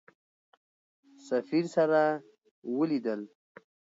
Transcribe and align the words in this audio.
سفیر 1.27 1.65
سره 1.75 2.03
ولیدل. 2.77 3.21